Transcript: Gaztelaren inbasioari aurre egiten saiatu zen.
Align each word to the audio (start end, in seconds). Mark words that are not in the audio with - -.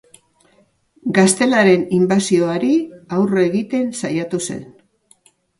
Gaztelaren 1.17 1.83
inbasioari 1.99 2.71
aurre 3.19 3.47
egiten 3.51 3.95
saiatu 4.03 4.45
zen. 4.51 4.69